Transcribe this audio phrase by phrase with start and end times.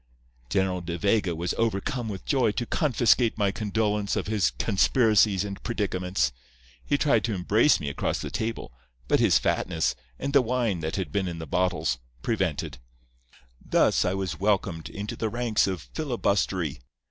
[0.49, 5.61] "General De Vega was overcome with joy to confiscate my condolence of his conspiracies and
[5.61, 6.31] predicaments.
[6.83, 8.73] He tried to embrace me across the table,
[9.07, 12.79] but his fatness, and the wine that had been in the bottles, prevented.
[13.63, 16.79] Thus was I welcomed into the ranks of filibustery.